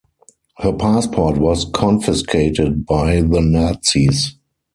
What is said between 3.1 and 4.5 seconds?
the Nazis.